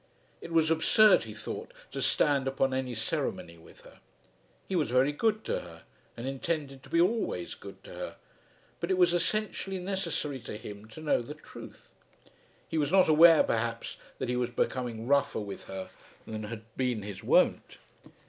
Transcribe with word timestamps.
It 0.41 0.51
was 0.51 0.71
absurd 0.71 1.25
he 1.25 1.33
thought 1.35 1.71
to 1.91 2.01
stand 2.01 2.47
upon 2.47 2.73
any 2.73 2.95
ceremony 2.95 3.59
with 3.59 3.81
her. 3.81 3.99
He 4.67 4.75
was 4.75 4.89
very 4.89 5.11
good 5.11 5.43
to 5.43 5.59
her, 5.59 5.83
and 6.17 6.27
intended 6.27 6.81
to 6.81 6.89
be 6.89 6.99
always 6.99 7.53
good 7.53 7.83
to 7.83 7.91
her, 7.93 8.15
but 8.79 8.89
it 8.89 8.97
was 8.97 9.13
essentially 9.13 9.77
necessary 9.77 10.39
to 10.39 10.57
him 10.57 10.87
to 10.87 11.01
know 11.01 11.21
the 11.21 11.35
truth. 11.35 11.87
He 12.67 12.79
was 12.79 12.91
not 12.91 13.09
aware, 13.09 13.43
perhaps, 13.43 13.97
that 14.17 14.27
he 14.27 14.35
was 14.35 14.49
becoming 14.49 15.05
rougher 15.05 15.39
with 15.39 15.65
her 15.65 15.91
than 16.25 16.45
had 16.45 16.63
been 16.75 17.03
his 17.03 17.23
wont. 17.23 17.77